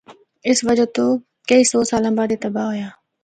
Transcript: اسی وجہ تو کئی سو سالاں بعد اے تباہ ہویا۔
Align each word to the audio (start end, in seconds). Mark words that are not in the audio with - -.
اسی 0.47 0.63
وجہ 0.67 0.85
تو 0.95 1.05
کئی 1.49 1.63
سو 1.71 1.79
سالاں 1.91 2.13
بعد 2.17 2.29
اے 2.31 2.37
تباہ 2.43 2.65
ہویا۔ 2.69 2.89